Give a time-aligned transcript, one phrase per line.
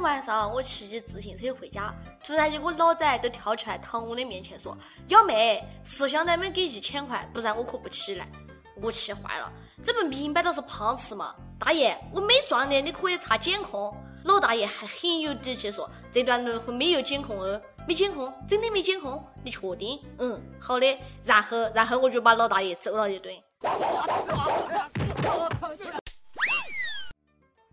[0.00, 4.76] 晚上我骑着自行车回家，突然一个老仔都跳出来躺我的面前说
[5.08, 8.28] ：“幺妹，识相点们给一千块，不然我可不起来。”
[8.80, 9.52] 我气坏了，
[9.82, 11.34] 这不明摆着是碰瓷吗？
[11.58, 13.92] 大爷，我没撞你，你可以查监控。
[14.24, 20.96] 老大爷还很有底气说：“这段轮回没有监控哦，没监控，真的没监控，你确定？”嗯，好的。
[21.24, 23.34] 然后，然后我就把老大爷揍了一顿。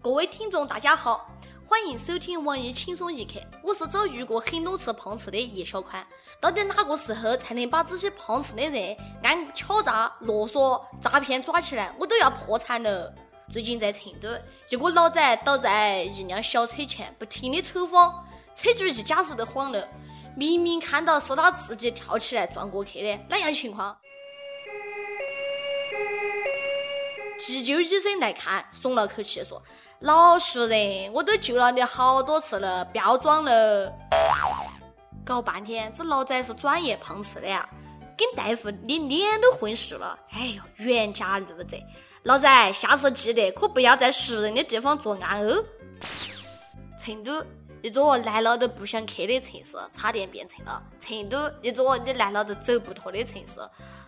[0.01, 1.29] 各位听众，大家好，
[1.67, 3.39] 欢迎收听网易轻松一刻。
[3.63, 6.05] 我是遭遇过很多次碰瓷的叶小宽。
[6.39, 11.91] 到底哪个时候才能把这些碰瓷的人按敲诈、勒索、诈骗抓起来？
[11.99, 13.11] 我都要破产了。
[13.51, 14.29] 最近在成都，
[14.69, 18.13] 一个老仔倒在一辆小车前，不停的抽风，
[18.55, 19.87] 车主一家子都慌了。
[20.37, 23.97] 明明看到是他自己跳起来撞过去的，哪样情况？
[27.39, 29.63] 急救医生来看，松了口气说。
[30.05, 33.91] 老实人，我都救了你好多次了，不要装了。
[35.25, 37.67] 搞半天，这老仔是专业碰瓷的呀，
[38.15, 40.15] 跟大夫你脸都混熟了。
[40.31, 41.83] 哎呦，冤家路窄，
[42.21, 45.65] 老仔，下次记得可不要在熟人的地方作案哦。
[46.99, 47.43] 成都。
[47.81, 53.59] 一座来了都不想去的城市，差点变成了成都一座你来了都走不脱的城市。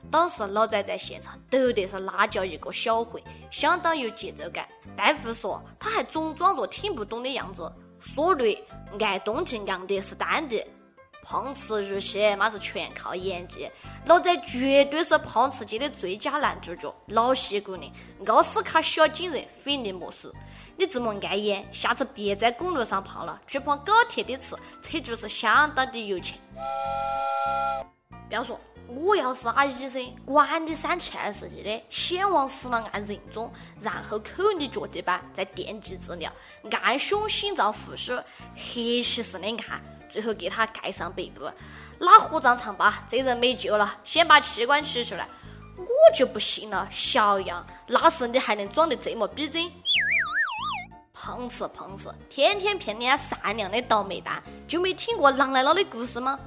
[0.10, 4.68] 当时老仔在现场抖得是那叫一个小混，相当有节奏感。
[4.95, 7.72] 大夫说他还总装作听不懂的样子。
[8.00, 8.64] 所谓
[9.00, 10.66] 爱动静昂得是丹地，
[11.30, 13.70] 碰瓷入戏那是全靠演技。
[14.06, 17.92] 老仔绝对是碰瓷界的最佳男主角，老戏骨的
[18.28, 20.33] 奥斯卡小金人，非你莫属。
[20.78, 26.39] 你这么爱演，下次别在公路上碰了，去碰高铁的吃，车主是相当的有钱。
[28.30, 36.31] 不要说，我要是阿医生，管你三七二十一的，先往死了按人中，然后抠你脚底板，再电击治疗，
[36.81, 38.16] 按胸、心脏、复苏，
[38.55, 41.50] 黑骑式的按，最后给他盖上背部，
[42.00, 45.28] 拉火葬场吧，这人没救了，先把器官取出来。
[45.78, 49.72] 我就不信了，小样，那时你还能装得这么逼真？
[51.14, 56.40] 碰瓷碰瓷，天天骗人家善良的倒霉蛋，就没听过狼来了的故事吗？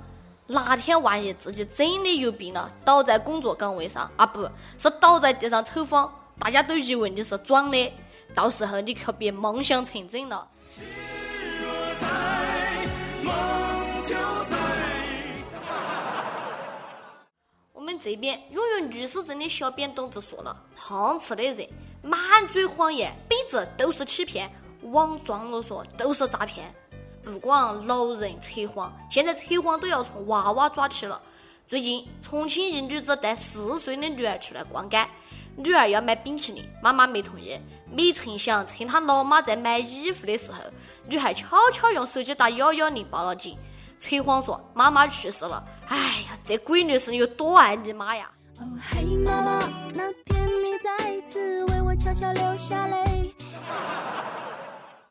[0.46, 4.42] 哪天万一自己真的有病了，倒在工作岗位上啊，不
[4.78, 7.92] 是倒在地上抽风，大家都以为你是装的，
[8.34, 10.48] 到时候你可别梦想成真了。
[18.00, 21.68] 这边拥有律师证的小编董子说了，碰瓷的人
[22.02, 22.18] 满
[22.48, 24.50] 嘴谎言，笔直都是欺骗。
[24.84, 26.74] 网状了说都是诈骗，
[27.22, 31.20] 不光老人扯谎，现在扯谎都要从娃娃抓起了。
[31.68, 35.06] 最近，重庆一女子带四岁的女儿出来逛街，
[35.54, 37.60] 女儿要买冰淇淋，妈妈没同意。
[37.92, 40.58] 没成想，趁她老妈在买衣服的时候，
[41.08, 43.58] 女孩悄悄用手机打幺幺零报了警，
[44.00, 45.62] 扯谎说妈妈去世了。
[45.86, 45.96] 哎
[46.26, 48.30] 呀，这闺女是有多爱你妈呀！
[48.58, 53.34] 哦嘿，妈妈，那天你再次为我悄悄流下泪。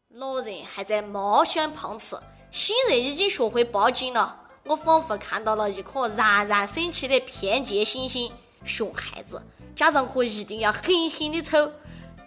[0.10, 2.20] 老人还在冒险碰瓷，
[2.52, 4.36] 新人已经学会报警了。
[4.64, 8.32] 我仿佛看到了一颗冉冉升起的偏见星星。
[8.66, 9.42] 熊孩子，
[9.76, 11.72] 家长可一定要狠狠的抽。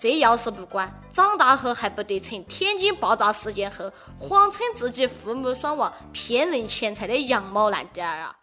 [0.03, 8.35] 这要是不管，长大后还不得成天津爆炸事件后谎称自己父母双亡、骗人钱财的羊毛烂点儿啊！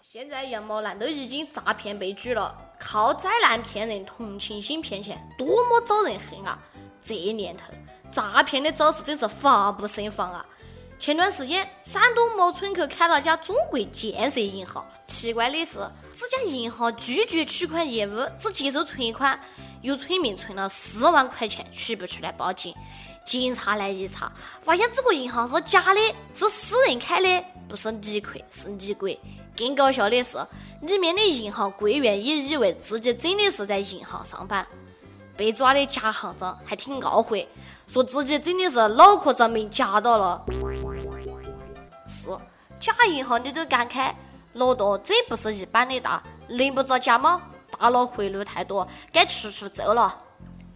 [0.00, 6.56] 现在羊毛烂都已经诈骗被拘了，靠灾难骗人，同情心骗钱，多么招人恨啊！
[7.02, 7.64] 这年头，
[8.12, 10.46] 诈骗的招式真是防不胜防啊！
[10.98, 15.78] 前段时间，山东某村口开了家中国建设银行，奇怪的是，
[16.12, 19.38] 这家银行拒绝取款业务，只接受存款。
[19.80, 22.74] 有村民存了四万块钱取不出来，报警。
[23.24, 26.00] 警察来一查，发现这个银行是假的，
[26.34, 29.18] 是私人开的，不是李逵是李鬼。
[29.56, 30.36] 更搞笑的是，
[30.82, 34.66] 里面的银行柜员也以为自己真的是在银行上班。
[35.36, 37.48] 被抓的假行长还挺懊悔，
[37.86, 40.44] 说自己真的是脑壳遭没夹到了。
[42.80, 44.14] 假银行你都敢开，
[44.54, 47.42] 老大真不是一般的大，能不着假吗？
[47.78, 50.20] 大佬贿赂太多，该出出走了。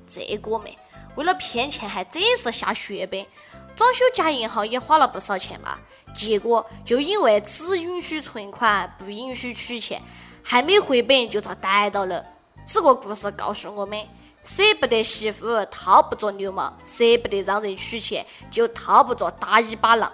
[0.07, 0.71] 这哥们
[1.17, 3.27] 为了骗钱还真是下血本，
[3.75, 5.81] 装修假银行也花了不少钱吧。
[6.15, 10.01] 结果就因为只允许存款，不允许取钱，
[10.45, 12.25] 还没回本就遭逮到了。
[12.67, 13.99] 这个故事告诉我们：
[14.45, 20.13] 舍不得媳妇，套不着流氓；舍不得让人取钱，就套不着打一把狼。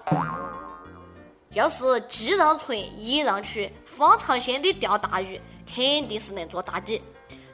[1.55, 7.03] 要是既让存也让取，方长线的钓大鱼，肯定是能做大底。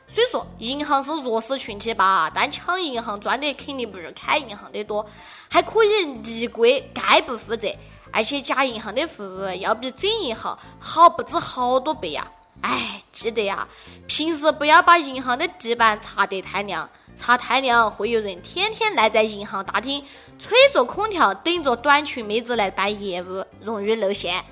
[0.06, 5.04] 虽说银行是弱势群体吧，但抢银行赚的肯定不如开银行的多，
[5.50, 7.68] 还可以逆规概不负责，
[8.12, 12.30] 而且假银行的服务要比真银行好不止好多倍呀！
[12.60, 13.66] 哎，记得呀，
[14.06, 16.88] 平时不要把银行的地板擦得太亮。
[17.14, 20.04] 擦太亮，会有人天天赖在银行大厅，
[20.38, 24.44] 吹着空调，等着短裙妹子来办业务，容易露馅。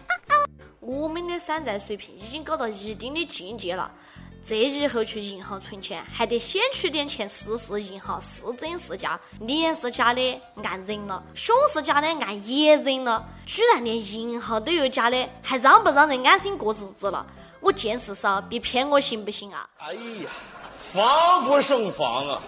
[0.81, 3.91] 我们的山寨水平已经搞到一定的境界了，
[4.45, 17.25] 这以后去银行存钱，还得先取点钱试试银行是真是假，脸是假的按人了，胸是假的按野人了，居然连银行都有假的，还让不让人安心过日子了？
[17.61, 19.69] 我见识少，别骗我行不行啊？
[19.79, 20.31] 哎呀！
[20.93, 22.43] 防不胜防啊！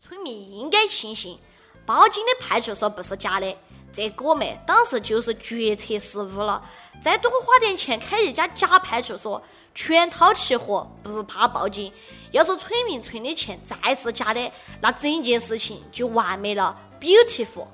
[0.00, 1.38] 村民应该庆幸
[1.84, 3.54] 报警的派出所不是假的，
[3.92, 6.64] 这哥们当时就是决策失误了。
[7.04, 9.42] 再多花点钱开一家假派出所，
[9.74, 11.92] 全套齐活，不怕报警。
[12.30, 14.50] 要是村民存的钱再是假的，
[14.80, 17.66] 那整件事情就完美了，beautiful。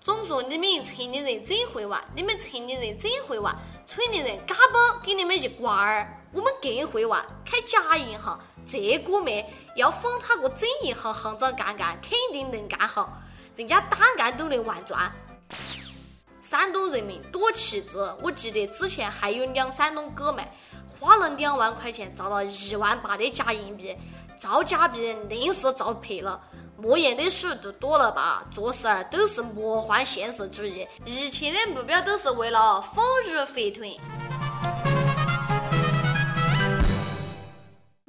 [0.00, 3.52] 总说你们村的人真会玩，你们村的人真会玩，
[3.84, 6.15] 村的人嘎嘣给你们一瓜儿。
[6.32, 9.44] 我们更会玩，开假银行，这哥们
[9.74, 13.18] 要封他个真银行行长干干，肯定能干好，
[13.54, 15.10] 人家单干都能玩转。
[16.42, 20.44] 山东人民多奇志，我记得之前还有两山东哥们
[20.86, 23.96] 花了两万块钱造了一万八的假硬币，
[24.38, 26.40] 造假币硬是造赔了。
[26.76, 33.02] 莫言的书读多了吧，做事儿都是魔幻现实主义，一切的目标都是为了丰
[33.32, 33.90] 乳肥臀。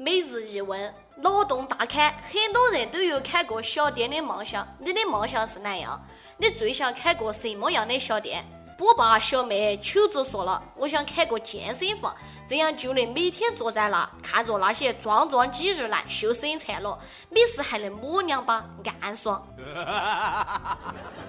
[0.07, 4.65] 每日一问，脑洞大开，很多人都有开过小店的梦想。
[4.80, 6.01] 你的梦想是哪样？
[6.38, 8.45] 你最想开个什么样的小店？
[8.77, 12.15] 波爸小妹秋子说了，我想开个健身房，
[12.48, 16.98] 这样就能每天坐在那，看着那些壮壮肌肉男秀身材了，
[17.30, 18.65] 没事还能摸两把，
[19.01, 19.45] 暗爽。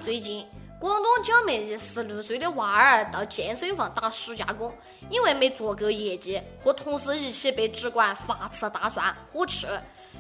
[0.01, 0.47] 最近。
[0.81, 4.73] 广东蒋妹一十六岁的娃儿到健身房打暑假工，
[5.11, 9.67] 因为没做够业绩，和同事一起被主管罚吃大蒜，火吃。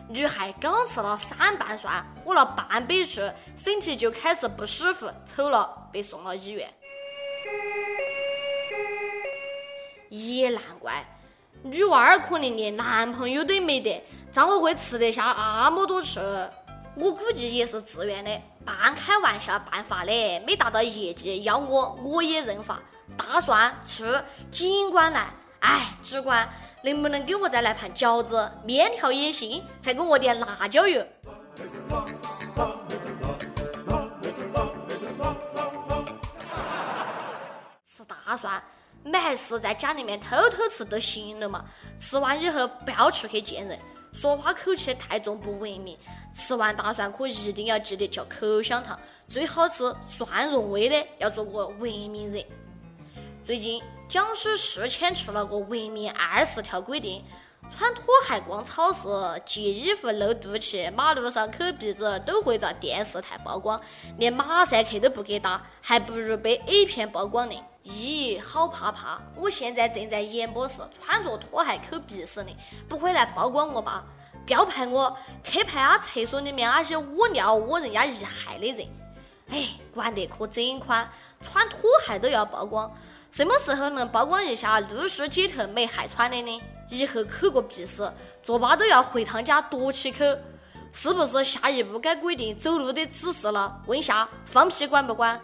[0.08, 3.20] 女孩刚吃了三瓣蒜，喝了半杯醋，
[3.56, 6.68] 身体就开始不舒服，抽了，被送了医院。
[10.08, 11.06] 也难怪，
[11.62, 14.02] 女娃儿可能连男朋友都没得，
[14.32, 16.18] 怎么会吃得下那么多吃？
[16.96, 18.30] 我估计也是自愿的。
[18.68, 22.78] 半开玩笑半发的，没达到业绩要我我也认罚。
[23.16, 25.32] 大蒜吃，尽管来。
[25.60, 26.46] 哎，主管
[26.84, 28.52] 能不能给我再来盘饺子？
[28.64, 31.02] 面条也行，再给我点辣椒油。
[37.82, 38.62] 吃大蒜，
[39.02, 41.64] 没事在家里面偷偷吃都行了嘛。
[41.96, 43.78] 吃完以后不要出去见人。
[44.20, 45.96] 说话口气太重不文明，
[46.34, 48.98] 吃完大蒜可一定要记得嚼口香糖，
[49.28, 52.44] 最好吃蒜蓉味的，要做个文明人。
[53.44, 57.24] 最近江苏宿迁出了个文明二十条规定：
[57.72, 59.06] 穿拖鞋逛超市、
[59.46, 63.80] 借衣服露肚脐、马路上抠鼻子都会遭电视台曝光，
[64.16, 67.54] 连马赛克都不给打，还不如被 A 片曝光呢。
[67.84, 69.18] 咦，好怕怕！
[69.34, 72.54] 我现在正在演播室，穿着拖鞋抠鼻屎呢，
[72.86, 74.04] 不会来曝光我吧？
[74.48, 75.14] 标牌我
[75.44, 78.88] 去拍啊厕所里面那些屙尿屙人家一害的人。
[79.50, 81.06] 哎，管得可真宽，
[81.42, 82.90] 穿拖鞋都要曝光。
[83.30, 86.62] 什么时候能曝光一下露宿街头没害穿的呢？
[86.88, 88.10] 以后抠个鼻屎，
[88.42, 90.24] 作罢都要回趟家多起抠。
[90.92, 93.82] 是不是下一步该规定走路的姿势了？
[93.86, 95.38] 问下，放屁管不管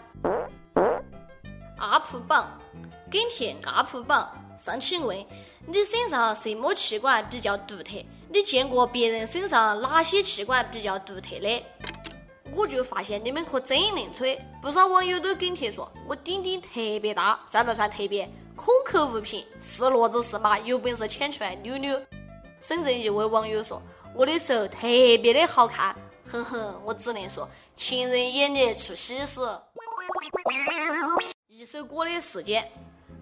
[1.76, 2.58] 阿普榜，
[3.10, 5.14] 跟帖阿普榜上，请问
[5.66, 8.02] 你身上什么器官比较独特？
[8.34, 11.62] 你见过别人身上哪些器官比较独特的？
[12.52, 16.68] 我就发现你们可真能吹，不少网友都跟帖说，我丁丁特
[17.00, 18.28] 别大，算不算特别？
[18.56, 22.02] 空口无凭，是骡子是马，有本事牵出来溜溜。
[22.60, 23.80] 深圳一位网友说，
[24.16, 24.80] 我的手特
[25.22, 25.94] 别的好看，
[26.26, 29.40] 哼哼，我只能说，情人眼里出西施。
[31.46, 32.68] 一首歌的时间，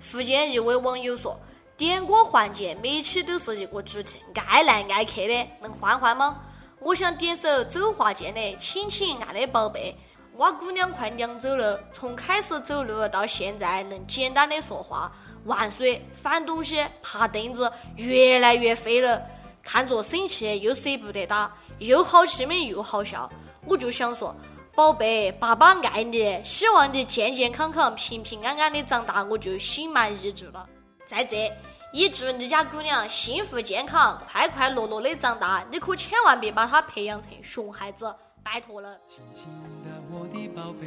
[0.00, 1.38] 福建一位网友说
[1.82, 6.40] ：“点歌环节每期都是一个主题，爱来爱去的，能换换吗？”
[6.78, 9.92] 我想点首周华健的《亲亲爱的宝贝》。
[10.36, 15.10] 我姑娘快娘走了，从开始走路到现在能简单的说话。
[15.42, 16.00] 万岁！
[16.12, 19.20] 翻东西、爬凳子越来越废了，
[19.64, 23.28] 看着生气又舍不得打，又好气馁又好笑。
[23.66, 24.32] 我就想说。
[24.76, 30.64] 宝贝，爸爸爱你，希望你健健康康、平平安安的长大，我就心满意足了。
[31.04, 31.52] 在这，
[31.92, 35.62] 也祝你家姑娘幸福健康、快快乐乐的长大。
[35.70, 38.98] 你可千万别把她培养成熊孩子，拜托了。
[39.04, 39.44] 亲亲
[39.84, 40.86] 的我的宝贝，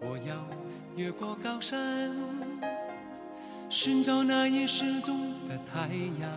[0.00, 0.34] 我要
[0.96, 2.12] 越过高山，
[3.70, 5.88] 寻找那已失踪的太
[6.20, 6.28] 阳，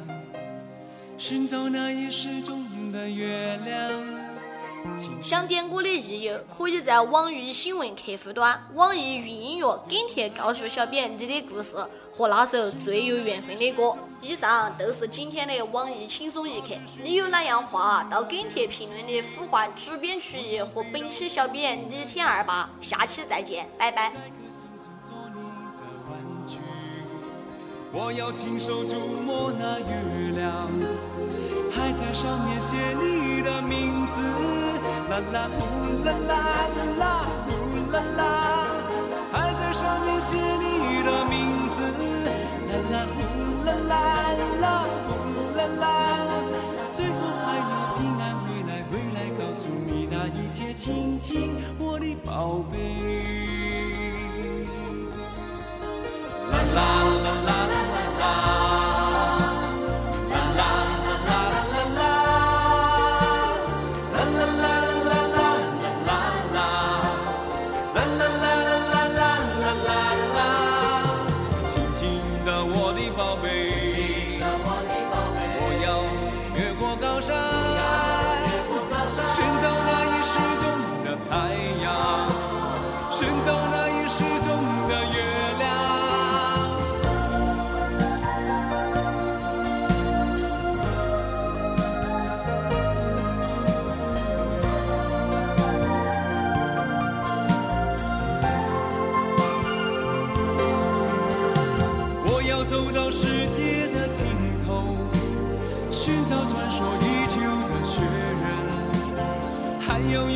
[1.18, 4.31] 寻找那已失踪的月亮。
[5.22, 11.76] 想点歌的益友，可以在网易新闻客户端、网易云音乐跟帖告诉小编你的故事
[12.12, 13.96] 和那首最有缘分的歌。
[14.22, 22.70] 以上都是今天的网易轻松一刻，你有哪样话到跟帖评论里呼唤主编曲艺和本期小编李天二吧。
[22.82, 24.12] 下期再见，拜拜。
[27.94, 30.70] 我要亲手触摸那月亮，
[31.72, 34.51] 还在上面写你的名字。
[35.32, 35.62] 啦啦呼
[36.04, 36.34] 啦啦
[37.00, 37.04] 啦
[37.48, 37.50] 呼
[37.92, 38.22] 啦啦，
[39.32, 41.34] 还在上面写你的名
[41.76, 41.78] 字。
[42.72, 43.20] 啦啦呼
[43.66, 43.92] 啦啦
[44.62, 44.66] 啦
[45.08, 45.10] 呼
[45.58, 45.84] 啦啦，
[46.92, 47.14] 最后
[47.46, 51.30] 还要平安回来，回来告诉你那一切，亲亲
[51.80, 52.74] 我的宝贝。
[56.52, 56.80] 啦啦
[57.24, 58.81] 啦啦啦啦。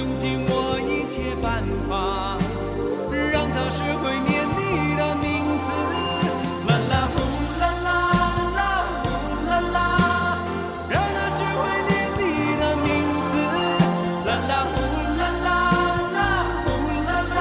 [0.06, 2.38] 倾尽我一切办法
[3.34, 5.26] 让他学会念你的名
[5.66, 5.68] 字。
[6.70, 7.18] 啦啦呼
[7.60, 7.90] 啦啦
[8.54, 8.60] 啦
[9.02, 9.06] 呼
[9.50, 10.38] 啦啦
[10.88, 12.22] 让他学会念你
[12.62, 12.88] 的名
[13.32, 13.34] 字。
[14.28, 14.78] 啦啦呼
[15.18, 15.50] 啦啦
[16.14, 16.18] 啦
[16.66, 16.68] 呼
[17.10, 17.40] 啦啦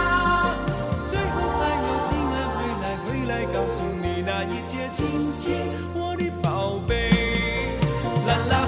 [1.05, 5.45] 最后还要平安回来回来告诉你那一切亲亲
[5.95, 7.11] 我的宝贝。
[8.27, 8.64] 啦啦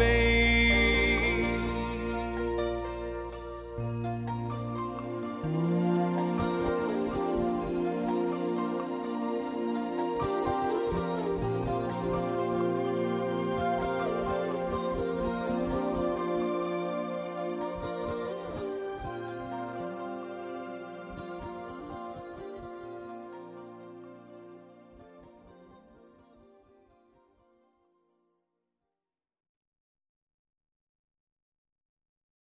[0.00, 0.39] baby.